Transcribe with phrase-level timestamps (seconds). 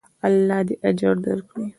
[0.27, 1.65] الله دې اجر درکړي.